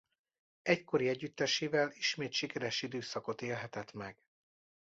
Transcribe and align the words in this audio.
Egykori 0.61 1.07
együttesével 1.07 1.91
ismét 1.93 2.31
sikeres 2.33 2.81
időszakot 2.81 3.41
élhetett 3.41 3.93
meg. 3.93 4.17